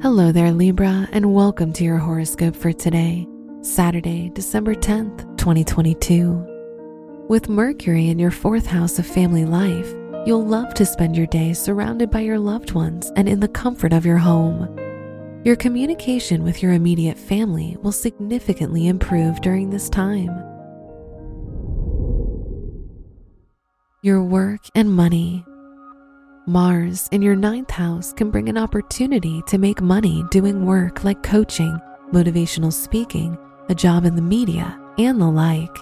[0.00, 3.26] Hello there, Libra, and welcome to your horoscope for today,
[3.62, 7.26] Saturday, December 10th, 2022.
[7.28, 9.92] With Mercury in your fourth house of family life,
[10.24, 13.92] you'll love to spend your day surrounded by your loved ones and in the comfort
[13.92, 14.72] of your home.
[15.44, 20.30] Your communication with your immediate family will significantly improve during this time.
[24.02, 25.44] Your work and money.
[26.48, 31.22] Mars in your ninth house can bring an opportunity to make money doing work like
[31.22, 31.78] coaching,
[32.10, 33.36] motivational speaking,
[33.68, 35.76] a job in the media, and the like.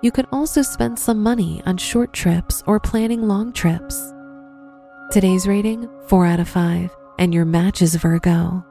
[0.00, 4.14] You could also spend some money on short trips or planning long trips.
[5.10, 8.64] Today's rating 4 out of 5, and your match is Virgo.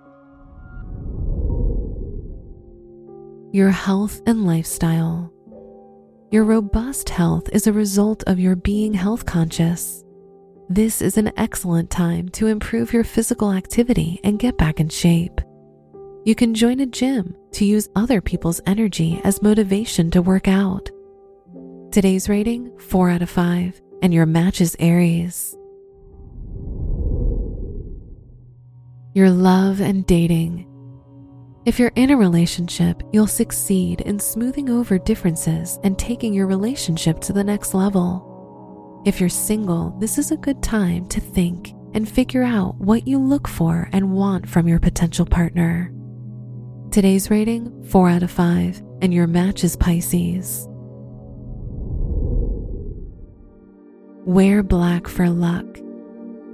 [3.52, 5.34] Your health and lifestyle.
[6.32, 10.06] Your robust health is a result of your being health conscious.
[10.70, 15.40] This is an excellent time to improve your physical activity and get back in shape.
[16.26, 20.90] You can join a gym to use other people's energy as motivation to work out.
[21.94, 25.56] Today's rating 4 out of 5, and your match is Aries.
[29.14, 30.68] Your love and dating.
[31.64, 37.22] If you're in a relationship, you'll succeed in smoothing over differences and taking your relationship
[37.22, 38.27] to the next level.
[39.06, 43.18] If you're single, this is a good time to think and figure out what you
[43.20, 45.94] look for and want from your potential partner.
[46.92, 50.68] Today's rating 4 out of 5, and your match is Pisces.
[54.26, 55.66] Wear black for luck.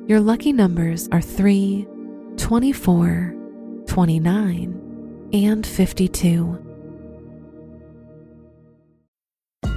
[0.08, 1.88] Your lucky numbers are 3,
[2.38, 3.34] 24,
[3.88, 6.72] 29, and 52.